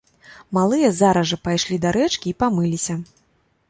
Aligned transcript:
Малыя 0.57 0.89
зараз 1.01 1.29
жа 1.33 1.39
пайшлі 1.45 1.79
да 1.87 1.95
рэчкі 2.01 2.27
і 2.33 2.39
памыліся. 2.45 3.03